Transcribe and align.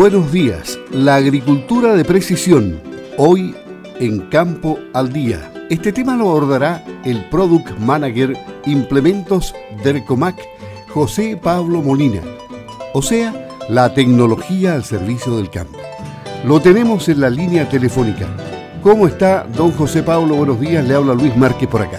buenos 0.00 0.32
días. 0.32 0.80
La 0.92 1.16
agricultura 1.16 1.94
de 1.94 2.06
precisión, 2.06 2.80
hoy 3.18 3.54
en 3.98 4.30
Campo 4.30 4.78
al 4.94 5.12
Día. 5.12 5.52
Este 5.68 5.92
tema 5.92 6.16
lo 6.16 6.30
abordará 6.30 6.82
el 7.04 7.28
Product 7.28 7.78
Manager 7.78 8.32
Implementos 8.64 9.54
Dercomac, 9.84 10.36
José 10.88 11.38
Pablo 11.42 11.82
Molina. 11.82 12.22
O 12.94 13.02
sea, 13.02 13.34
la 13.68 13.92
tecnología 13.92 14.72
al 14.72 14.84
servicio 14.84 15.36
del 15.36 15.50
campo. 15.50 15.78
Lo 16.46 16.60
tenemos 16.60 17.06
en 17.10 17.20
la 17.20 17.28
línea 17.28 17.68
telefónica. 17.68 18.26
¿Cómo 18.82 19.06
está, 19.06 19.44
don 19.54 19.70
José 19.70 20.02
Pablo? 20.02 20.34
Buenos 20.34 20.58
días, 20.60 20.82
le 20.82 20.94
habla 20.94 21.12
Luis 21.12 21.36
Márquez 21.36 21.68
por 21.68 21.82
acá. 21.82 21.98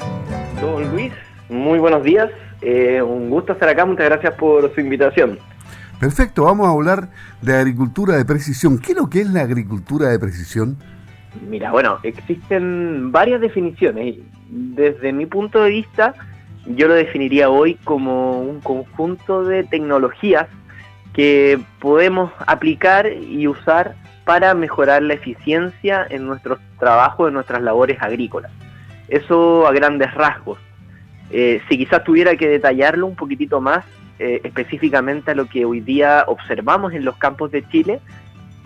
Don 0.59 0.89
Luis, 0.89 1.13
muy 1.49 1.77
buenos 1.77 2.03
días. 2.03 2.31
Eh, 2.63 2.99
un 2.99 3.29
gusto 3.29 3.53
estar 3.53 3.69
acá, 3.69 3.85
muchas 3.85 4.07
gracias 4.07 4.33
por 4.33 4.73
su 4.73 4.81
invitación. 4.81 5.37
Perfecto, 6.01 6.45
vamos 6.45 6.65
a 6.65 6.71
hablar 6.71 7.09
de 7.43 7.55
agricultura 7.55 8.17
de 8.17 8.25
precisión. 8.25 8.79
¿Qué 8.79 8.93
es 8.93 8.97
lo 8.97 9.07
que 9.07 9.21
es 9.21 9.29
la 9.29 9.41
agricultura 9.41 10.09
de 10.09 10.17
precisión? 10.17 10.75
Mira, 11.47 11.71
bueno, 11.71 11.99
existen 12.01 13.11
varias 13.11 13.39
definiciones. 13.39 14.15
Desde 14.49 15.13
mi 15.13 15.27
punto 15.27 15.61
de 15.61 15.69
vista, 15.69 16.15
yo 16.65 16.87
lo 16.87 16.95
definiría 16.95 17.51
hoy 17.51 17.75
como 17.83 18.41
un 18.41 18.61
conjunto 18.61 19.43
de 19.43 19.63
tecnologías 19.63 20.47
que 21.13 21.61
podemos 21.79 22.31
aplicar 22.47 23.05
y 23.05 23.47
usar 23.47 23.93
para 24.25 24.55
mejorar 24.55 25.03
la 25.03 25.13
eficiencia 25.13 26.07
en 26.09 26.25
nuestros 26.25 26.57
trabajos, 26.79 27.27
en 27.27 27.35
nuestras 27.35 27.61
labores 27.61 28.01
agrícolas. 28.01 28.51
Eso 29.07 29.67
a 29.67 29.71
grandes 29.71 30.11
rasgos. 30.15 30.57
Eh, 31.29 31.61
si 31.69 31.77
quizás 31.77 32.03
tuviera 32.03 32.35
que 32.35 32.47
detallarlo 32.47 33.05
un 33.05 33.15
poquitito 33.15 33.61
más, 33.61 33.85
eh, 34.21 34.41
específicamente 34.43 35.31
a 35.31 35.35
lo 35.35 35.47
que 35.47 35.65
hoy 35.65 35.79
día 35.79 36.25
observamos 36.27 36.93
en 36.93 37.03
los 37.03 37.17
campos 37.17 37.51
de 37.51 37.67
Chile, 37.69 37.99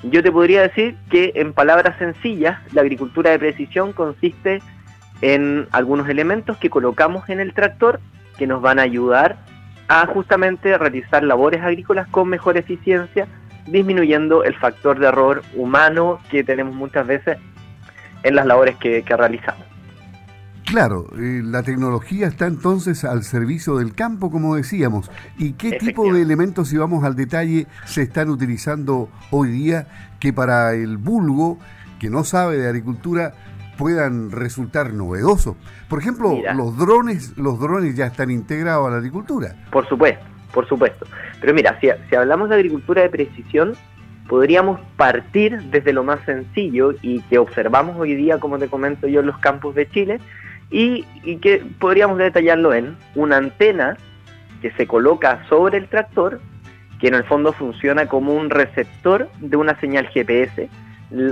yo 0.04 0.22
te 0.22 0.32
podría 0.32 0.62
decir 0.62 0.98
que 1.10 1.32
en 1.36 1.54
palabras 1.54 1.98
sencillas, 1.98 2.60
la 2.74 2.82
agricultura 2.82 3.32
de 3.32 3.40
precisión 3.40 3.94
consiste 3.94 4.62
en 5.22 5.68
algunos 5.72 6.10
elementos 6.10 6.58
que 6.58 6.70
colocamos 6.70 7.30
en 7.30 7.40
el 7.40 7.54
tractor 7.54 8.02
que 8.38 8.48
nos 8.48 8.62
van 8.62 8.80
a 8.80 8.82
ayudar 8.82 9.38
a 9.88 10.06
justamente 10.08 10.78
realizar 10.78 11.24
labores 11.24 11.62
agrícolas 11.62 12.08
con 12.10 12.28
mejor 12.28 12.58
eficiencia, 12.58 13.26
disminuyendo 13.66 14.44
el 14.44 14.56
factor 14.56 15.00
de 15.00 15.08
error 15.08 15.42
humano 15.56 16.20
que 16.30 16.44
tenemos 16.44 16.76
muchas 16.76 17.08
veces 17.08 17.38
en 18.24 18.36
las 18.36 18.46
labores 18.46 18.76
que 18.76 19.02
realizamos. 19.08 19.65
Claro, 20.66 21.06
eh, 21.16 21.42
la 21.44 21.62
tecnología 21.62 22.26
está 22.28 22.48
entonces 22.48 23.06
al 23.06 23.24
servicio 23.24 23.78
del 23.78 23.94
campo, 23.94 24.32
como 24.32 24.56
decíamos. 24.56 25.12
¿Y 25.38 25.54
qué 25.54 25.74
tipo 25.74 26.12
de 26.12 26.24
elementos, 26.24 26.70
si 26.70 26.78
vamos 26.78 27.04
al 27.04 27.16
detalle, 27.16 27.68
se 27.86 28.02
están 28.02 28.30
utilizando 28.30 29.10
hoy 29.30 29.50
día 29.50 29.88
que 30.20 30.34
para 30.34 30.74
el 30.74 30.98
vulgo 30.98 31.60
que 32.00 32.10
no 32.10 32.24
sabe 32.24 32.58
de 32.58 32.68
agricultura 32.68 33.34
puedan 33.78 34.32
resultar 34.32 34.92
novedosos? 34.92 35.56
Por 35.88 36.00
ejemplo, 36.00 36.36
los 36.56 36.76
drones, 36.78 37.38
los 37.38 37.60
drones 37.60 37.96
ya 37.96 38.08
están 38.08 38.32
integrados 38.32 38.88
a 38.88 38.92
la 38.92 38.98
agricultura. 38.98 39.56
Por 39.72 39.88
supuesto, 39.88 40.26
por 40.52 40.68
supuesto. 40.68 41.06
Pero 41.42 41.54
mira, 41.54 41.80
si, 41.80 41.90
si 42.10 42.16
hablamos 42.16 42.50
de 42.50 42.56
agricultura 42.56 43.04
de 43.04 43.10
precisión, 43.10 43.74
podríamos 44.28 44.80
partir 44.98 45.62
desde 45.70 45.94
lo 45.94 46.04
más 46.04 46.22
sencillo 46.26 46.96
y 47.04 47.22
que 47.22 47.38
observamos 47.38 47.98
hoy 48.00 48.16
día, 48.16 48.40
como 48.40 48.58
te 48.58 48.68
comento 48.68 49.08
yo, 49.08 49.20
en 49.20 49.28
los 49.28 49.38
campos 49.38 49.76
de 49.76 49.88
Chile, 49.90 50.20
y, 50.72 51.06
que 51.38 51.64
podríamos 51.80 52.18
detallarlo 52.18 52.74
en 52.74 52.98
una 53.16 53.38
antena 53.38 53.98
que 54.62 54.72
se 54.72 54.88
coloca 54.88 55.46
sobre 55.48 55.78
el 55.78 55.88
tractor, 55.88 56.40
que 57.00 57.08
en 57.08 57.16
el 57.16 57.24
fondo 57.26 57.54
funciona 57.54 58.08
como 58.08 58.34
un 58.34 58.50
receptor 58.50 59.30
de 59.40 59.58
una 59.58 59.80
señal 59.80 60.08
GPS, 60.08 60.70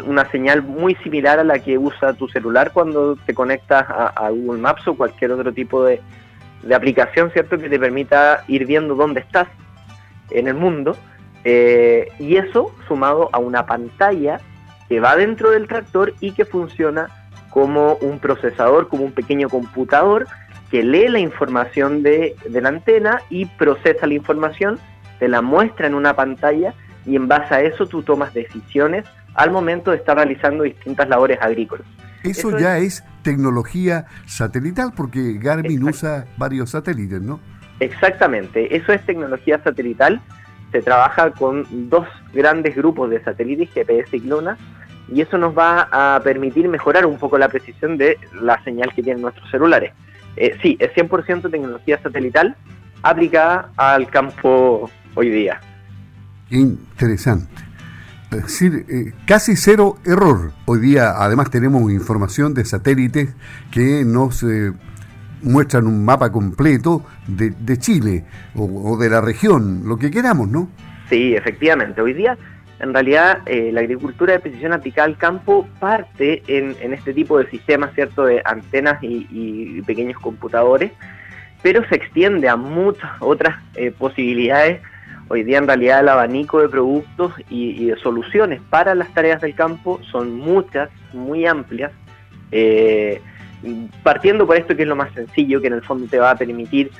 una 0.05 0.29
señal 0.29 0.61
muy 0.61 0.95
similar 0.95 1.39
a 1.39 1.43
la 1.43 1.59
que 1.59 1.77
usa 1.77 2.13
tu 2.13 2.27
celular 2.27 2.71
cuando 2.73 3.15
te 3.15 3.33
conectas 3.33 3.85
a, 3.89 4.29
Google 4.29 4.61
Maps 4.61 4.87
o 4.87 4.95
cualquier 4.95 5.31
otro 5.31 5.51
tipo 5.51 5.83
de, 5.83 5.99
aplicación, 6.73 7.31
¿cierto? 7.31 7.57
Que 7.57 7.69
te 7.69 7.79
permita 7.79 8.43
ir 8.47 8.65
viendo 8.65 8.95
dónde 8.95 9.19
estás 9.19 9.47
en 10.29 10.47
el 10.47 10.53
mundo. 10.53 10.95
Eh, 11.43 12.07
y 12.19 12.37
eso 12.37 12.73
sumado 12.87 13.29
a 13.33 13.39
una 13.39 13.65
pantalla 13.65 14.39
que 14.87 15.01
va 15.01 15.17
dentro 15.17 15.51
del 15.51 15.67
tractor 15.67 16.13
y 16.21 16.31
que 16.31 16.45
funciona 16.45 17.09
como 17.53 17.95
un 17.97 18.17
procesador, 18.17 18.87
como 18.87 19.03
un 19.03 19.11
pequeño 19.11 19.47
computador 19.47 20.27
que 20.71 20.81
lee 20.81 21.07
la 21.07 21.19
información 21.19 22.01
de, 22.01 22.35
la 22.49 22.67
antena 22.67 23.21
y 23.29 23.45
procesa 23.45 24.07
la 24.07 24.15
información, 24.15 24.79
te 25.19 25.27
la 25.27 25.43
muestra 25.43 25.85
en 25.85 25.93
una 25.93 26.15
pantalla 26.15 26.73
y 27.05 27.15
en 27.15 27.27
base 27.27 27.53
a 27.53 27.61
eso 27.61 27.85
tú 27.85 28.01
tomas 28.01 28.33
decisiones 28.33 29.05
al 29.35 29.51
momento 29.51 29.91
de 29.91 29.97
estar 29.97 30.15
realizando 30.15 30.63
distintas 30.63 31.07
labores 31.07 31.37
agrícolas. 31.41 31.85
Eso, 32.23 32.57
ya 32.57 32.79
es... 32.79 33.03
tecnología 33.21 34.05
satelital 34.25 34.93
porque 34.95 35.37
Garmin 35.37 35.83
usa 35.83 36.25
varios 36.37 36.71
satélites, 36.71 37.21
¿no? 37.21 37.39
Exactamente, 37.79 38.75
eso 38.75 38.93
es 38.93 39.05
tecnología 39.05 39.61
satelital. 39.63 40.21
Se 40.71 40.81
trabaja 40.81 41.29
con 41.31 41.67
dos 41.89 42.07
grandes 42.33 42.75
grupos 42.75 43.11
de 43.11 43.23
satélites, 43.23 43.69
GPS 43.71 44.17
y 44.17 44.21
GLONASS, 44.21 44.57
y 45.11 45.21
eso 45.21 45.37
nos 45.37 45.57
va 45.57 45.87
a 45.91 46.19
permitir 46.21 46.67
mejorar 46.67 47.05
un 47.05 47.17
poco 47.17 47.37
la 47.37 47.49
precisión 47.49 47.97
de 47.97 48.17
la 48.41 48.63
señal 48.63 48.93
que 48.93 49.03
tienen 49.03 49.21
nuestros 49.21 49.49
celulares. 49.49 49.93
Eh, 50.35 50.57
sí, 50.61 50.77
es 50.79 50.91
100% 50.93 51.51
tecnología 51.51 51.99
satelital 52.01 52.55
aplicada 53.03 53.71
al 53.77 54.09
campo 54.09 54.89
hoy 55.15 55.29
día. 55.29 55.59
Interesante. 56.49 57.63
Es 58.31 58.43
decir, 58.43 58.85
eh, 58.89 59.13
casi 59.27 59.55
cero 59.55 59.97
error. 60.05 60.53
Hoy 60.65 60.79
día 60.79 61.11
además 61.17 61.51
tenemos 61.51 61.91
información 61.91 62.53
de 62.53 62.65
satélites 62.65 63.35
que 63.71 64.03
nos 64.05 64.41
eh, 64.41 64.71
muestran 65.43 65.85
un 65.85 66.03
mapa 66.03 66.31
completo 66.31 67.05
de, 67.27 67.77
Chile 67.77 68.25
o, 68.55 68.63
o, 68.63 68.97
de 68.97 69.09
la 69.09 69.21
región, 69.21 69.83
lo 69.85 69.97
que 69.97 70.09
queramos, 70.09 70.49
¿no? 70.49 70.69
Sí, 71.09 71.35
efectivamente. 71.35 72.01
Hoy 72.01 72.13
día 72.13 72.37
en 72.79 72.93
realidad 72.93 73.39
eh, 73.45 73.71
la 73.71 73.81
agricultura 73.81 74.33
de 74.33 74.39
precisión 74.39 74.73
aplicada 74.73 75.07
al 75.07 75.17
campo 75.17 75.67
parte 75.79 76.43
en, 76.47 76.93
este 76.93 77.13
tipo 77.13 77.37
de 77.37 77.49
sistemas, 77.49 77.93
¿cierto?, 77.93 78.25
de 78.25 78.41
antenas 78.43 78.97
y, 79.01 79.81
pequeños 79.83 80.19
computadores, 80.19 80.91
pero 81.61 81.87
se 81.87 81.95
extiende 81.95 82.49
a 82.49 82.55
muchas 82.55 83.11
otras 83.19 83.57
eh, 83.75 83.91
posibilidades. 83.91 84.81
Hoy 85.29 85.43
día 85.43 85.57
en 85.57 85.67
realidad 85.67 86.01
el 86.01 86.09
abanico 86.09 86.61
de 86.61 86.69
productos 86.69 87.33
y, 87.49 87.85
de 87.85 87.95
soluciones 87.97 88.61
para 88.69 88.95
las 88.95 89.13
tareas 89.13 89.41
del 89.41 89.55
campo 89.55 89.99
son 90.11 90.35
muchas, 90.35 90.89
muy 91.13 91.45
amplias. 91.45 91.91
Eh, 92.51 93.21
partiendo 94.03 94.45
por 94.45 94.57
esto 94.57 94.75
que 94.75 94.83
es 94.83 94.87
lo 94.87 94.95
más 94.95 95.13
sencillo, 95.13 95.61
que 95.61 95.67
en 95.67 95.73
el 95.73 95.81
fondo 95.83 96.07
te 96.07 96.19
va 96.19 96.31
a 96.31 96.35
permitir 96.35 96.91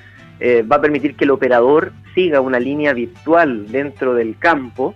va 0.70 0.76
a 0.76 0.82
permitir 0.82 1.16
que 1.16 1.24
el 1.24 1.32
operador 1.32 1.94
siga 2.14 2.42
una 2.42 2.60
línea 2.60 2.92
virtual 2.92 3.72
dentro 3.72 4.14
del 4.14 4.38
campo 4.38 4.94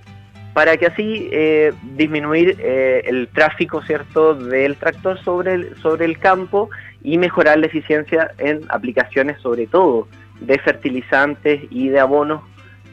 para 0.57 0.75
que 0.75 0.87
así 0.87 1.29
eh, 1.31 1.71
disminuir 1.95 2.57
eh, 2.57 3.03
el 3.05 3.27
tráfico 3.27 3.83
cierto 3.83 4.33
del 4.33 4.75
tractor 4.75 5.23
sobre 5.23 5.53
el, 5.53 5.77
sobre 5.83 6.05
el 6.05 6.17
campo 6.17 6.71
y 7.03 7.19
mejorar 7.19 7.59
la 7.59 7.67
eficiencia 7.67 8.31
en 8.39 8.65
aplicaciones 8.69 9.39
sobre 9.39 9.67
todo 9.67 10.07
de 10.39 10.57
fertilizantes 10.57 11.61
y 11.69 11.89
de 11.89 11.99
abonos 11.99 12.41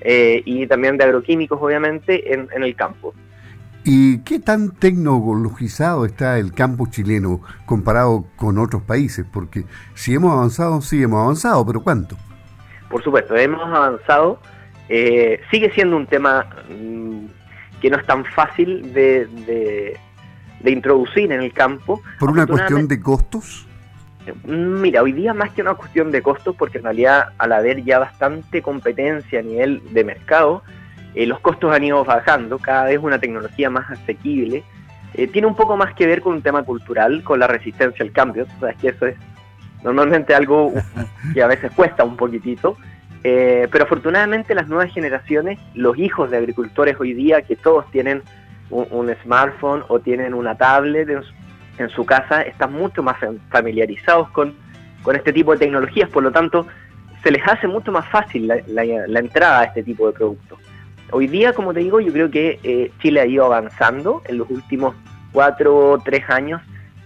eh, 0.03 0.43
y 0.45 0.67
también 0.67 0.99
de 0.99 1.05
agroquímicos 1.05 1.59
obviamente 1.59 2.35
en, 2.35 2.49
en 2.55 2.65
el 2.65 2.77
campo. 2.77 3.15
¿Y 3.83 4.19
qué 4.25 4.41
tan 4.41 4.73
tecnologizado 4.73 6.05
está 6.05 6.39
el 6.39 6.53
campo 6.53 6.87
chileno 6.91 7.41
comparado 7.65 8.27
con 8.37 8.59
otros 8.59 8.83
países? 8.83 9.25
Porque 9.33 9.65
si 9.95 10.13
hemos 10.13 10.33
avanzado, 10.33 10.83
sí 10.83 11.03
hemos 11.03 11.23
avanzado, 11.23 11.65
pero 11.65 11.83
¿cuánto? 11.83 12.15
Por 12.91 13.03
supuesto, 13.03 13.35
hemos 13.35 13.63
avanzado. 13.63 14.39
sigue 14.87 15.73
siendo 15.75 15.97
un 15.97 16.07
tema 16.07 16.47
mm, 16.69 17.25
que 17.85 17.91
no 17.91 17.99
es 17.99 18.07
tan 18.07 18.25
fácil 18.25 18.95
de, 18.95 19.27
de, 20.63 20.71
introducir 20.71 21.31
en 21.31 21.43
el 21.43 21.53
campo. 21.53 22.01
¿Por 22.19 22.31
una 22.31 22.47
cuestión 22.47 22.89
de 22.89 22.99
costos? 22.99 23.67
Mira, 24.47 25.03
hoy 25.03 25.13
día 25.13 25.35
más 25.35 25.53
que 25.53 25.61
una 25.61 25.75
cuestión 25.75 26.11
de 26.11 26.23
costos, 26.23 26.57
porque 26.57 26.79
en 26.79 26.85
realidad 26.85 27.35
al 27.37 27.53
haber 27.53 27.85
ya 27.85 27.99
bastante 27.99 28.63
competencia 28.63 29.41
a 29.41 29.43
nivel 29.43 29.83
de 29.93 30.03
mercado, 30.03 30.63
eh, 31.15 31.27
los 31.27 31.41
costos 31.41 31.75
han 31.75 31.85
ido 31.85 32.03
bajando, 32.07 32.59
cada 32.59 32.85
vez 32.87 32.99
una 33.03 33.19
tecnología 33.19 33.69
más 33.69 33.91
asequible. 33.91 34.65
Eh, 35.13 35.27
tiene 35.27 35.47
un 35.47 35.55
poco 35.55 35.77
más 35.77 35.93
que 35.93 36.07
ver 36.07 36.23
con 36.23 36.37
un 36.37 36.41
tema 36.41 36.63
cultural, 36.63 37.23
con 37.23 37.39
la 37.39 37.49
resistencia 37.49 38.03
al 38.03 38.13
cambio. 38.13 38.47
Sabes 38.61 38.77
que 38.77 38.89
eso 38.89 39.05
es 39.09 39.17
normalmente 39.83 40.35
algo 40.35 40.73
que 41.35 41.43
a 41.43 41.49
veces 41.49 41.71
cuesta 41.73 42.03
un 42.03 42.17
poquitito. 42.17 42.79
Eh, 43.27 43.69
pero 43.73 43.85
afortunadamente 43.85 44.55
las 44.55 44.69
nuevas 44.69 44.93
generaciones, 44.93 45.59
los 45.75 45.97
hijos 45.97 46.31
de 46.31 46.37
agricultores 46.37 46.97
hoy 47.01 47.15
día, 47.15 47.41
que 47.41 47.57
todos 47.57 47.91
tienen 47.91 48.23
un, 48.69 49.11
smartphone 49.23 49.83
o 49.89 49.99
tienen 49.99 50.35
una 50.35 50.57
tablet 50.57 51.09
en 51.79 51.89
su, 51.89 52.05
casa, 52.05 52.43
están 52.43 52.75
mucho 52.75 53.03
más 53.03 53.17
familiarizados 53.49 54.29
con, 54.31 54.55
este 55.15 55.33
tipo 55.33 55.53
de 55.53 55.59
tecnologías, 55.59 56.09
por 56.11 56.23
lo 56.23 56.33
tanto 56.33 56.67
se 57.23 57.31
les 57.31 57.47
hace 57.49 57.67
mucho 57.67 57.93
más 57.93 58.07
fácil 58.09 58.47
la, 58.47 59.19
entrada 59.19 59.61
a 59.61 59.65
este 59.65 59.83
tipo 59.83 60.07
de 60.07 60.13
productos. 60.13 60.59
hoy 61.11 61.27
día, 61.27 61.55
como 61.55 61.73
te 61.73 61.81
digo, 61.81 62.01
yo 62.01 62.13
creo 62.13 62.31
que 62.31 62.59
eh, 62.63 62.93
Chile 63.01 63.21
ha 63.21 63.27
ido 63.27 63.47
avanzando 63.47 64.23
en 64.27 64.37
los 64.39 64.51
últimos 64.51 64.95
cuatro 65.33 65.77
o 65.93 65.99
tres 65.99 66.29
años. 66.29 66.61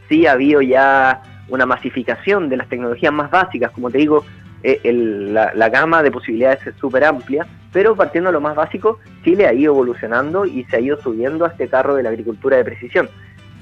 Sí 0.09 0.27
ha 0.27 0.33
habido 0.33 0.63
ya 0.63 1.23
una 1.49 1.67
masificación 1.67 2.49
de 2.49 2.57
las 2.57 2.69
tecnologías 2.69 3.13
más 3.13 3.31
básicas, 3.31 3.71
como 3.73 3.91
te 3.91 3.99
digo, 3.99 4.25
eh, 4.63 4.93
la, 4.93 5.69
gama 5.69 6.03
de 6.03 6.11
posibilidades 6.11 6.67
es 6.67 6.75
súper 6.77 7.05
amplia, 7.05 7.47
pero 7.73 7.95
partiendo 7.95 8.29
de 8.29 8.35
lo 8.35 8.41
más 8.41 8.57
básico, 8.57 8.99
Chile 9.23 9.47
ha 9.47 9.53
ido 9.53 9.73
evolucionando 9.73 10.47
y 10.47 10.65
se 10.65 10.77
ha 10.77 10.81
ido 10.81 11.01
subiendo 11.01 11.45
a 11.45 11.49
este 11.49 11.69
carro 11.69 11.95
de 11.95 12.03
la 12.03 12.09
agricultura 12.09 12.57
de 12.57 12.65
precisión. 12.65 13.09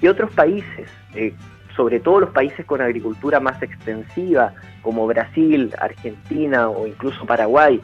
Y 0.01 0.09
otros 0.09 0.31
países, 0.33 0.89
eh, 1.15 1.35
sobre 1.75 2.01
todo 2.01 2.21
los 2.21 2.31
países 2.31 2.65
con 2.65 2.81
agricultura 2.81 3.41
más 3.41 3.63
extensiva, 3.63 4.55
como 4.83 5.07
Brasil, 5.07 5.73
Argentina 5.79 6.69
o 6.69 6.87
incluso 6.87 7.27
Paraguay, 7.27 7.81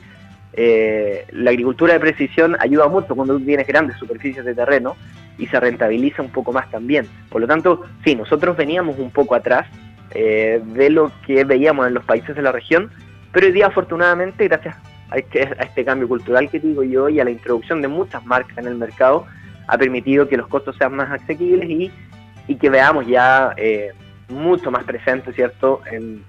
eh, 0.55 1.27
la 1.33 1.51
agricultura 1.51 1.95
de 1.95 2.01
precisión 2.01 2.57
ayuda 2.61 2.89
mucho 2.89 3.15
cuando 3.15 3.39
tú 3.39 3.45
tienes 3.45 3.67
grandes 3.67 3.97
superficies 3.97 4.45
de 4.45 4.55
terreno 4.55 4.97
y 5.39 5.47
se 5.47 5.59
rentabiliza 5.59 6.23
un 6.23 6.31
poco 6.31 6.53
más 6.53 6.71
también. 6.71 7.07
Por 7.31 7.41
lo 7.41 7.47
tanto, 7.47 7.83
sí, 8.05 8.15
nosotros 8.15 8.57
veníamos 8.57 8.99
un 8.99 9.11
poco 9.11 9.35
atrás 9.35 9.67
eh, 10.15 10.61
de 10.63 10.91
lo 10.91 11.11
que 11.27 11.45
veíamos 11.45 11.87
en 11.87 11.95
los 11.95 12.05
países 12.05 12.37
de 12.37 12.43
la 12.43 12.53
región, 12.53 12.91
pero 13.33 13.47
hoy 13.47 13.53
día 13.53 13.67
afortunadamente, 13.67 14.47
gracias 14.49 14.77
a 15.11 15.17
este, 15.17 15.43
a 15.43 15.65
este 15.65 15.85
cambio 15.85 16.09
cultural 16.09 16.49
que 16.51 16.61
digo 16.61 16.83
yo 16.83 17.09
y 17.09 17.21
a 17.21 17.25
la 17.25 17.31
introducción 17.31 17.83
de 17.83 17.89
muchas 17.89 18.25
marcas 18.25 18.59
en 18.59 18.67
el 18.67 18.77
mercado, 18.77 19.27
ha 19.67 19.79
permitido 19.79 20.29
que 20.29 20.37
los 20.37 20.49
costos 20.49 20.77
sean 20.77 20.95
más 20.95 21.11
asequibles 21.11 21.69
y, 21.69 21.91
que 22.57 22.69
veamos 22.69 23.07
ya 23.07 23.55
eh, 23.57 23.93
mucho 24.29 24.71
más 24.71 24.85
presente, 24.85 25.33
¿cierto?, 25.33 25.81
en, 25.91 26.23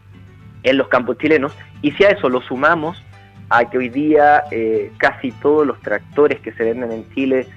en 0.63 0.77
los 0.77 0.87
campos 0.87 1.17
chilenos. 1.17 1.53
Y 1.81 1.91
si 1.91 2.05
a 2.05 2.09
eso 2.09 2.29
lo 2.29 2.41
sumamos 2.41 3.03
a 3.49 3.69
que 3.69 3.77
hoy 3.77 3.89
día 3.89 4.43
eh, 4.51 4.91
casi 4.97 5.31
todos 5.31 5.67
los 5.67 5.79
tractores 5.81 6.39
que 6.39 6.53
se 6.53 6.63
venden 6.63 6.91
en 6.91 7.09
Chile 7.13 7.47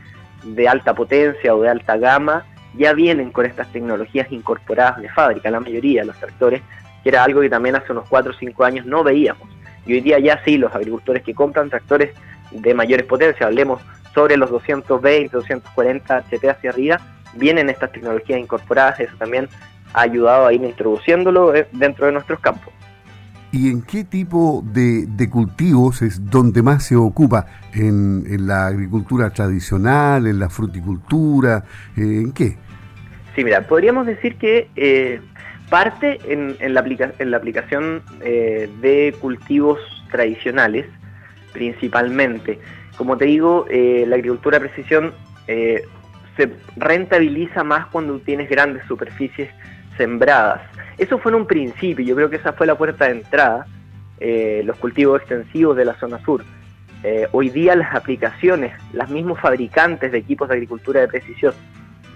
de 0.45 0.69
alta 0.69 0.95
potencia 0.95 1.55
o 1.55 1.63
de 1.63 1.71
alta 1.71 1.97
gama 1.97 2.45
ya 2.77 2.93
vienen 2.93 3.31
con 3.31 3.47
estas 3.47 3.73
tecnologías 3.73 4.31
incorporadas 4.31 5.01
de 5.01 5.09
fábrica, 5.09 5.51
la 5.51 5.61
mayoría 5.61 6.03
de 6.03 6.09
los 6.09 6.19
tractores, 6.19 6.61
que 7.07 7.11
era 7.11 7.23
algo 7.23 7.41
que 7.41 7.49
también 7.49 7.77
hace 7.77 7.93
unos 7.93 8.09
4 8.09 8.33
o 8.33 8.35
5 8.37 8.65
años 8.65 8.85
no 8.85 9.05
veíamos. 9.05 9.49
Y 9.87 9.93
hoy 9.93 10.01
día 10.01 10.19
ya 10.19 10.43
sí, 10.45 10.59
los 10.59 10.75
agricultores 10.75 11.23
que 11.23 11.35
compran 11.35 11.71
tractores 11.71 12.11
de 12.51 12.75
mayores 12.75 13.07
potencias, 13.07 13.47
hablemos 13.47 13.81
sobre 14.13 14.37
los 14.37 14.51
220, 14.51 15.29
240 15.37 16.17
HP 16.17 16.51
hacia 16.51 16.71
arriba, 16.71 17.01
vienen 17.35 17.71
estas 17.71 17.93
tecnologías 17.93 18.41
incorporadas, 18.41 18.99
eso 18.99 19.13
también 19.19 19.49
ha 19.95 20.01
ayudado 20.01 20.49
a 20.49 20.53
ir 20.53 20.65
introduciéndolo 20.65 21.55
eh, 21.55 21.69
dentro 21.71 22.07
de 22.07 22.13
nuestros 22.13 22.41
campos. 22.41 22.75
¿Y 23.53 23.71
en 23.71 23.83
qué 23.83 24.03
tipo 24.03 24.65
de, 24.67 25.07
cultivos 25.31 26.03
es 26.03 26.29
donde 26.29 26.61
más 26.61 26.87
se 26.87 26.97
ocupa? 26.97 27.47
¿En, 27.73 28.49
la 28.49 28.67
agricultura 28.67 29.31
tradicional, 29.31 30.27
en 30.27 30.41
la 30.41 30.51
fruticultura? 30.51 31.63
Eh, 31.97 32.01
¿En 32.01 32.33
qué? 32.33 32.57
Sí, 33.37 33.45
mira, 33.45 33.61
podríamos 33.61 34.07
decir 34.09 34.37
que 34.39 34.69
eh, 34.75 35.21
parte 35.71 36.19
en, 36.27 36.57
la, 36.75 36.81
aplicación 36.81 38.03
eh, 38.23 38.69
de 38.81 39.15
cultivos 39.21 39.79
tradicionales, 40.11 40.87
principalmente. 41.53 42.59
Como 42.97 43.17
te 43.17 43.27
digo, 43.27 43.67
la 43.71 44.17
agricultura 44.17 44.59
de 44.59 44.69
precisión 44.69 45.13
se 46.37 46.53
rentabiliza 46.77 47.65
más 47.65 47.87
cuando 47.87 48.19
tienes 48.21 48.49
grandes 48.49 48.85
superficies 48.87 49.51
sembradas. 49.97 50.63
Eso 50.99 51.19
fue 51.19 51.33
en 51.33 51.37
un 51.37 51.47
principio, 51.47 52.05
yo 52.05 52.17
creo 52.17 52.31
que 52.31 52.37
esa 52.37 52.53
fue 52.53 52.67
la 52.67 52.77
puerta 52.77 53.07
de 53.07 53.13
entrada, 53.13 53.67
eh, 54.19 54.63
los 54.65 54.77
cultivos 54.79 55.21
extensivos 55.21 55.77
de 55.77 55.85
la 55.85 55.95
zona 55.99 56.23
sur. 56.25 56.43
Eh, 57.03 57.29
hoy 57.33 57.51
día 57.51 57.77
las 57.77 57.95
aplicaciones, 57.95 58.73
los 58.93 59.09
mismos 59.11 59.39
fabricantes 59.41 60.11
de 60.13 60.19
equipos 60.19 60.49
de 60.49 60.55
agricultura 60.55 61.01
de 61.01 61.09
precisión 61.09 61.53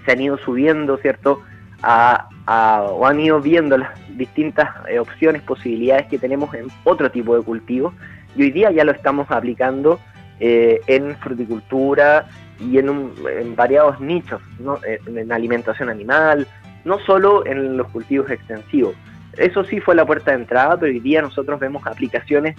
se 0.05 0.11
han 0.11 0.21
ido 0.21 0.37
subiendo, 0.39 0.97
¿cierto? 0.97 1.43
O 1.83 3.05
han 3.05 3.19
ido 3.19 3.41
viendo 3.41 3.77
las 3.77 3.89
distintas 4.17 4.69
eh, 4.87 4.99
opciones, 4.99 5.41
posibilidades 5.41 6.07
que 6.07 6.19
tenemos 6.19 6.53
en 6.53 6.67
otro 6.83 7.09
tipo 7.09 7.35
de 7.35 7.43
cultivos 7.43 7.93
y 8.35 8.43
hoy 8.43 8.51
día 8.51 8.71
ya 8.71 8.83
lo 8.83 8.91
estamos 8.91 9.29
aplicando 9.31 9.99
en 10.43 11.15
fruticultura 11.17 12.25
y 12.59 12.79
en, 12.79 13.55
variados 13.55 13.99
nichos, 13.99 14.41
¿no? 14.59 14.79
en 14.83 15.31
alimentación 15.31 15.87
animal, 15.87 16.47
no 16.83 16.99
solo 16.99 17.45
en 17.45 17.77
los 17.77 17.87
cultivos 17.89 18.29
extensivos. 18.31 18.95
Eso 19.37 19.63
sí 19.63 19.79
fue 19.79 19.95
la 19.95 20.05
puerta 20.05 20.31
de 20.31 20.37
entrada, 20.37 20.77
pero 20.77 20.91
hoy 20.91 20.99
día 20.99 21.21
nosotros 21.21 21.59
vemos 21.59 21.85
aplicaciones 21.85 22.55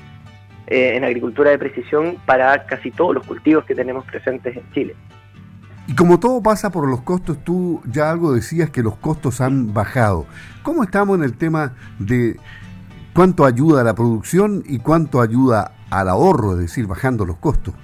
eh, 0.66 0.96
en 0.96 1.04
agricultura 1.04 1.50
de 1.50 1.58
precisión 1.58 2.16
para 2.24 2.64
casi 2.66 2.90
todos 2.90 3.14
los 3.14 3.26
cultivos 3.26 3.64
que 3.64 3.74
tenemos 3.74 4.04
presentes 4.06 4.56
en 4.56 4.72
Chile. 4.72 4.94
Y 5.92 5.94
como 5.94 6.18
todo 6.18 6.42
pasa 6.42 6.70
por 6.70 6.88
los 6.88 7.02
costos, 7.02 7.44
tú 7.44 7.82
ya 7.84 8.10
algo 8.10 8.32
decías 8.32 8.70
que 8.70 8.82
los 8.82 8.96
costos 8.96 9.42
han 9.42 9.74
bajado. 9.74 10.24
¿Cómo 10.62 10.84
estamos 10.84 11.18
en 11.18 11.22
el 11.22 11.36
tema 11.36 11.74
de 11.98 12.38
cuánto 13.12 13.44
ayuda 13.44 13.82
a 13.82 13.84
la 13.84 13.94
producción 13.94 14.62
y 14.66 14.78
cuánto 14.78 15.20
ayuda 15.20 15.72
al 15.90 16.08
ahorro, 16.08 16.52
es 16.52 16.60
decir, 16.60 16.86
bajando 16.86 17.26
los 17.26 17.36
costos? 17.36 17.74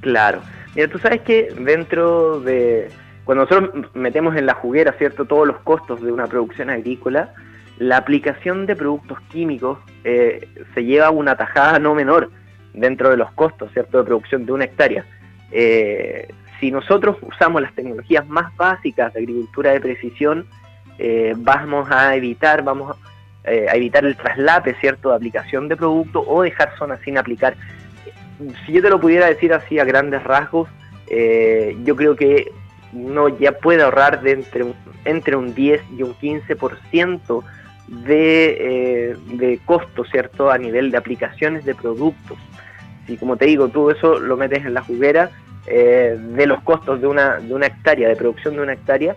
Claro. 0.00 0.42
Mira, 0.76 0.86
tú 0.86 1.00
sabes 1.00 1.22
que 1.22 1.52
dentro 1.58 2.38
de, 2.38 2.92
cuando 3.24 3.46
nosotros 3.46 3.90
metemos 3.94 4.36
en 4.36 4.46
la 4.46 4.54
juguera, 4.54 4.92
¿cierto?, 4.96 5.24
todos 5.24 5.48
los 5.48 5.58
costos 5.62 6.00
de 6.02 6.12
una 6.12 6.28
producción 6.28 6.70
agrícola, 6.70 7.34
la 7.78 7.96
aplicación 7.96 8.64
de 8.66 8.76
productos 8.76 9.18
químicos 9.22 9.80
eh, 10.04 10.48
se 10.72 10.84
lleva 10.84 11.10
una 11.10 11.34
tajada 11.34 11.80
no 11.80 11.96
menor 11.96 12.30
dentro 12.74 13.10
de 13.10 13.16
los 13.16 13.32
costos, 13.32 13.72
¿cierto?, 13.72 13.98
de 13.98 14.04
producción 14.04 14.46
de 14.46 14.52
una 14.52 14.66
hectárea. 14.66 15.04
Eh, 15.50 16.28
si 16.60 16.70
nosotros 16.70 17.16
usamos 17.22 17.62
las 17.62 17.74
tecnologías 17.74 18.28
más 18.28 18.54
básicas 18.56 19.12
de 19.12 19.20
agricultura 19.20 19.72
de 19.72 19.80
precisión, 19.80 20.46
eh, 20.98 21.34
vamos 21.36 21.90
a 21.90 22.14
evitar, 22.14 22.62
vamos 22.62 22.96
a 23.44 23.74
evitar 23.74 24.04
el 24.04 24.16
traslape, 24.16 24.74
¿cierto?, 24.80 25.08
de 25.08 25.16
aplicación 25.16 25.66
de 25.66 25.76
producto 25.76 26.22
o 26.26 26.42
dejar 26.42 26.76
zonas 26.78 27.00
sin 27.00 27.16
aplicar. 27.16 27.56
Si 28.66 28.72
yo 28.72 28.82
te 28.82 28.90
lo 28.90 29.00
pudiera 29.00 29.26
decir 29.26 29.52
así 29.54 29.78
a 29.78 29.84
grandes 29.84 30.22
rasgos, 30.22 30.68
yo 31.82 31.96
creo 31.96 32.14
que 32.14 32.52
uno 32.92 33.28
ya 33.28 33.52
puede 33.52 33.82
ahorrar 33.82 34.22
de 34.22 34.32
entre, 34.32 34.66
entre 35.04 35.36
un 35.36 35.54
10 35.54 35.82
y 35.96 36.02
un 36.02 36.14
15% 36.14 37.42
de, 37.90 39.10
eh, 39.10 39.16
de 39.34 39.60
costo, 39.64 40.04
¿cierto? 40.04 40.50
A 40.50 40.58
nivel 40.58 40.90
de 40.90 40.96
aplicaciones 40.96 41.64
de 41.64 41.74
productos. 41.74 42.38
Si, 43.06 43.16
como 43.16 43.36
te 43.36 43.46
digo, 43.46 43.68
tú 43.68 43.90
eso 43.90 44.18
lo 44.18 44.36
metes 44.36 44.64
en 44.64 44.74
la 44.74 44.82
juguera, 44.82 45.30
eh, 45.70 46.16
de 46.18 46.46
los 46.46 46.60
costos 46.62 47.00
de 47.00 47.06
una, 47.06 47.36
de 47.36 47.54
una 47.54 47.66
hectárea, 47.66 48.08
de 48.08 48.16
producción 48.16 48.56
de 48.56 48.62
una 48.62 48.72
hectárea, 48.74 49.16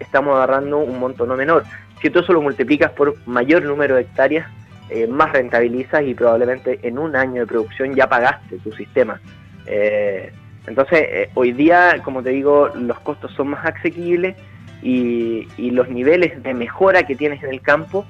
estamos 0.00 0.36
agarrando 0.36 0.78
un 0.78 0.98
monto 0.98 1.26
no 1.26 1.36
menor. 1.36 1.64
Si 2.00 2.10
tú 2.10 2.20
eso 2.20 2.32
lo 2.32 2.40
multiplicas 2.40 2.92
por 2.92 3.16
mayor 3.26 3.62
número 3.64 3.96
de 3.96 4.02
hectáreas, 4.02 4.48
eh, 4.90 5.06
más 5.06 5.32
rentabilizas 5.32 6.02
y 6.04 6.14
probablemente 6.14 6.78
en 6.82 6.98
un 6.98 7.14
año 7.14 7.42
de 7.42 7.46
producción 7.46 7.94
ya 7.94 8.08
pagaste 8.08 8.58
tu 8.58 8.72
sistema. 8.72 9.20
Entonces, 10.68 11.00
eh, 11.00 11.30
hoy 11.34 11.52
día, 11.52 12.00
como 12.04 12.22
te 12.22 12.28
digo, 12.28 12.68
los 12.74 13.00
costos 13.00 13.32
son 13.32 13.48
más 13.48 13.64
asequibles 13.64 14.36
y, 14.82 15.48
los 15.70 15.88
niveles 15.88 16.42
de 16.42 16.54
mejora 16.54 17.04
que 17.04 17.16
tienes 17.16 17.42
en 17.42 17.50
el 17.50 17.60
campo 17.60 18.04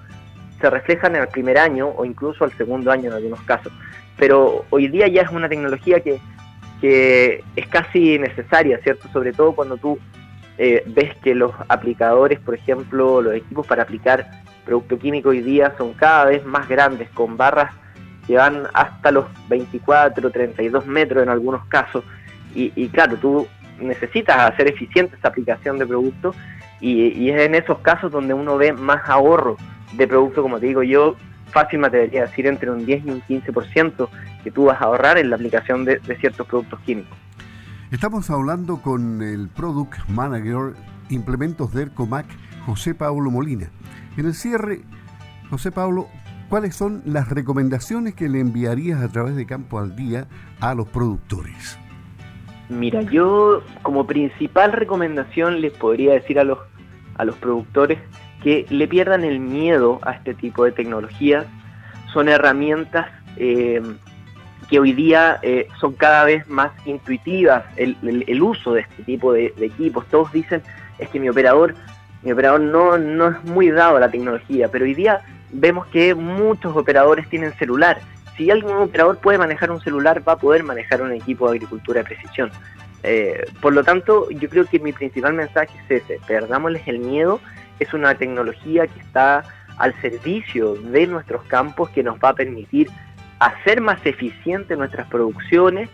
se 0.61 0.68
reflejan 0.68 1.14
en 1.14 1.23
el 1.23 1.28
primer 1.28 1.59
año 1.59 1.88
o 1.88 2.04
incluso 2.04 2.45
al 2.45 2.52
segundo 2.57 2.90
año 2.90 3.11
en 3.11 3.12
algunos 3.14 3.40
casos. 3.42 3.73
Pero 4.16 4.64
hoy 4.71 4.88
día 4.88 5.07
ya 5.07 5.23
es 5.23 5.30
una 5.30 5.49
tecnología 5.49 6.00
que, 6.00 6.18
es 6.83 7.67
casi 7.69 8.19
necesaria, 8.19 8.79
¿cierto? 8.79 9.09
Sobre 9.09 9.33
todo 9.33 9.53
cuando 9.53 9.77
tú 9.77 9.99
eh, 10.59 10.83
ves 10.87 11.17
que 11.23 11.35
los 11.35 11.53
aplicadores, 11.69 12.41
por 12.41 12.55
ejemplo, 12.55 13.23
los 13.23 13.35
equipos 13.35 13.67
para 13.67 13.83
aplicar 13.83 14.29
producto 14.65 14.99
químico 14.99 15.31
hoy 15.31 15.41
día 15.41 15.73
son 15.79 15.95
cada 15.95 16.27
vez 16.27 16.45
más 16.45 16.69
grandes, 16.69 17.09
con 17.11 17.37
barras 17.37 17.73
que 18.27 18.37
van 18.37 18.65
hasta 18.75 19.11
los 19.11 19.25
24, 19.49 20.31
32 20.31 20.87
metros 20.87 21.23
en 21.23 21.31
algunos 21.31 21.65
casos. 21.67 22.05
Y, 22.55 22.89
claro, 22.89 23.17
tú 23.17 23.47
necesitas 23.81 24.37
hacer 24.53 24.69
eficiente 24.69 25.15
esa 25.17 25.29
aplicación 25.29 25.79
de 25.79 25.87
producto 25.87 26.35
y, 26.81 27.31
es 27.31 27.41
en 27.41 27.55
esos 27.55 27.79
casos 27.79 28.11
donde 28.11 28.35
uno 28.35 28.57
ve 28.57 28.73
más 28.73 29.09
ahorro 29.09 29.57
de 29.93 30.09
producto, 30.09 30.43
como 30.43 30.59
te 30.59 30.67
digo 30.67 30.83
yo, 30.83 31.15
fácil 31.49 31.78
me 31.81 31.90
debería 31.90 32.23
decir 32.23 32.47
entre 32.47 32.71
un 32.71 32.85
10 32.85 33.07
y 33.07 33.11
un 33.11 33.23
15% 33.23 34.09
que 34.43 34.50
tú 34.50 34.64
vas 34.67 34.81
a 34.81 34.85
ahorrar 34.85 35.19
en 35.19 35.31
la 35.31 35.37
aplicación 35.37 35.85
de, 35.85 36.00
ciertos 36.21 36.47
productos 36.47 36.81
químicos. 36.81 37.17
Estamos 37.90 38.31
hablando 38.31 38.83
con 38.83 39.23
el 39.23 39.49
Product 39.49 40.09
Manager 40.09 40.75
Implementos 41.11 41.73
de 41.73 41.83
ERCOMAC, 41.83 42.26
José 42.67 42.95
Pablo 42.95 43.31
Molina. 43.31 43.71
En 44.17 44.26
el 44.26 44.35
cierre, 44.35 44.83
José 45.49 45.73
Pablo, 45.73 46.09
¿cuáles 46.49 46.76
son 46.76 47.02
las 47.07 47.28
recomendaciones 47.28 48.14
que 48.14 48.28
le 48.28 48.40
enviarías 48.40 49.00
a 49.00 49.09
través 49.09 49.37
de 49.37 49.47
Campo 49.47 49.78
al 49.78 49.97
Día 49.97 50.26
a 50.61 50.75
los 50.75 50.88
productores? 50.88 51.78
Mira, 52.69 53.00
yo 53.02 53.62
como 53.83 54.07
principal 54.07 54.73
recomendación 54.73 55.62
les 55.62 55.73
podría 55.73 56.12
decir 56.12 56.38
a 56.38 56.45
los, 56.45 56.59
a 57.17 57.25
los 57.25 57.37
productores 57.37 57.99
que 58.42 58.66
le 58.71 58.87
pierdan 58.88 59.25
el 59.25 59.40
miedo 59.40 60.00
a 60.02 60.12
este 60.12 60.35
tipo 60.35 60.64
de 60.64 60.73
tecnologías. 60.73 61.47
Son 62.12 62.28
herramientas 62.28 63.07
eh, 63.37 63.83
que 64.68 64.78
hoy 64.78 64.92
día 64.92 65.38
eh, 65.42 65.68
son 65.80 65.95
cada 65.95 66.25
vez 66.25 66.47
más 66.49 66.73
intuitivas 66.87 67.64
el, 67.76 68.42
uso 68.42 68.75
de 68.75 68.83
este 68.83 69.02
tipo 69.02 69.33
de, 69.33 69.54
equipos. 69.61 70.07
Todos 70.07 70.33
dicen, 70.33 70.62
es 70.99 71.09
que 71.09 71.18
mi 71.18 71.28
operador, 71.28 71.75
mi 72.23 72.33
operador 72.33 72.61
no, 72.61 72.99
no 72.99 73.28
es 73.28 73.45
muy 73.45 73.71
dado 73.71 73.97
a 73.97 74.00
la 74.00 74.11
tecnología, 74.11 74.68
pero 74.68 74.85
hoy 74.85 74.95
día 74.95 75.21
vemos 75.50 75.87
que 75.87 76.14
muchos 76.14 76.76
operadores 76.76 77.28
tienen 77.28 77.54
celular. 77.54 78.00
Si 78.37 78.50
algún 78.50 78.76
operador 78.76 79.18
puede 79.18 79.38
manejar 79.38 79.71
un 79.71 79.80
celular, 79.80 80.23
va 80.26 80.35
a 80.35 80.38
poder 80.38 80.62
manejar 80.62 81.02
un 81.02 81.12
equipo 81.12 81.50
de 81.50 81.57
agricultura 81.57 82.00
de 82.00 82.04
precisión. 82.04 82.50
Eh, 83.02 83.45
por 83.61 83.73
lo 83.73 83.85
tanto, 83.85 84.28
yo 84.31 84.49
creo 84.49 84.64
que 84.67 84.78
mi 84.78 84.93
principal 84.93 85.35
mensaje 85.35 85.76
es 85.88 86.02
ese, 86.02 86.21
perdámosles 86.26 86.87
el 86.87 86.99
miedo, 86.99 87.40
es 87.78 87.93
una 87.95 88.14
tecnología 88.14 88.87
que 88.87 89.00
está 89.00 89.45
al 89.78 89.95
servicio 90.00 90.75
de 90.75 91.07
nuestros 91.07 91.45
campos, 91.45 91.90
que 91.90 92.02
nos 92.02 92.19
va 92.19 92.31
a 92.31 92.35
permitir 92.35 92.88
hacer 93.38 93.81
más 93.81 94.05
eficientes 94.05 94.76
nuestras 94.76 95.07
producciones, 95.09 95.88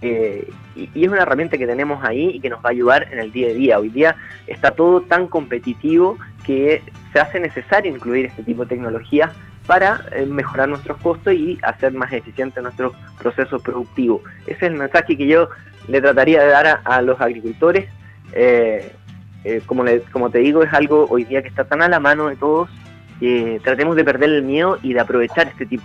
eh, 0.00 0.48
y, 0.76 1.04
es 1.04 1.10
una 1.10 1.22
herramienta 1.22 1.58
que 1.58 1.66
tenemos 1.66 2.04
ahí 2.04 2.30
y 2.34 2.40
que 2.40 2.50
nos 2.50 2.60
va 2.60 2.68
a 2.68 2.72
ayudar 2.72 3.08
en 3.12 3.18
el 3.18 3.32
día 3.32 3.48
a 3.48 3.52
día. 3.52 3.78
Hoy 3.78 3.88
día 3.88 4.16
está 4.46 4.70
todo 4.70 5.02
tan 5.02 5.26
competitivo 5.26 6.18
que 6.44 6.82
se 7.12 7.20
hace 7.20 7.40
necesario 7.40 7.92
incluir 7.92 8.26
este 8.26 8.42
tipo 8.42 8.62
de 8.62 8.68
tecnologías 8.68 9.30
para 9.66 10.04
eh, 10.12 10.24
mejorar 10.24 10.68
nuestros 10.68 10.98
costos 10.98 11.34
y 11.34 11.58
hacer 11.62 11.92
más 11.92 12.12
eficiente 12.12 12.62
nuestro 12.62 12.94
proceso 13.18 13.58
productivo. 13.58 14.22
Ese 14.46 14.52
es 14.52 14.62
el 14.62 14.74
mensaje 14.74 15.16
que 15.16 15.26
yo 15.26 15.48
le 15.88 16.00
trataría 16.00 16.40
de 16.42 16.48
dar 16.48 16.80
a, 16.84 17.02
los 17.02 17.20
agricultores. 17.20 17.88
Eh, 18.32 18.92
eh, 19.44 19.62
como, 19.66 19.84
como 20.12 20.30
te 20.30 20.38
digo, 20.38 20.62
es 20.62 20.72
algo 20.72 21.06
hoy 21.08 21.24
día 21.24 21.42
que 21.42 21.48
está 21.48 21.64
tan 21.64 21.82
a 21.82 21.88
la 21.88 22.00
mano 22.00 22.28
de 22.28 22.36
todos 22.36 22.68
que 23.18 23.60
tratemos 23.64 23.96
de 23.96 24.04
perder 24.04 24.30
el 24.30 24.42
miedo 24.42 24.78
y 24.82 24.92
de 24.92 25.00
aprovechar 25.00 25.48
este 25.48 25.66
tipo, 25.66 25.84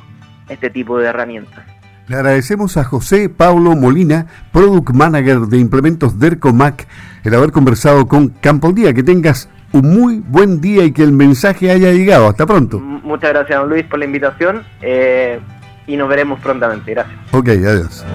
este 0.50 0.70
tipo 0.70 1.00
de 1.00 1.08
herramientas. 1.08 1.64
Le 2.08 2.18
agradecemos 2.18 2.76
a 2.76 2.84
José 2.84 3.30
Pablo 3.30 3.76
Molina, 3.76 4.28
Product 4.52 4.90
Manager 4.90 5.40
de 5.42 5.58
Implementos 5.58 6.20
DERCOMAC, 6.20 6.86
el 7.24 7.34
haber 7.34 7.52
conversado 7.52 8.08
con 8.08 8.28
Campo 8.30 8.74
Día. 8.74 8.94
Que 8.94 9.04
tengas 9.04 9.50
un 9.72 9.90
muy 9.90 10.20
buen 10.20 10.60
día 10.60 10.84
y 10.84 10.92
que 10.92 11.02
el 11.02 11.14
mensaje 11.14 11.72
haya 11.72 11.92
llegado. 11.92 12.28
Hasta 12.28 12.46
pronto. 12.46 12.80
Muchas 12.80 13.32
gracias, 13.32 13.58
don 13.58 13.70
Luis, 13.70 13.86
por 13.86 14.00
la 14.00 14.06
invitación 14.06 14.64
eh, 14.82 15.40
y 15.88 15.96
nos 15.96 16.10
veremos 16.10 16.42
prontamente. 16.42 16.92
Gracias. 16.92 17.18
Ok, 17.32 17.48
adiós. 17.48 18.06